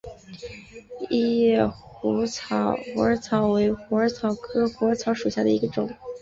[1.11, 2.71] 异叶虎耳草
[3.51, 5.95] 为虎耳草科虎耳草属下的一个种。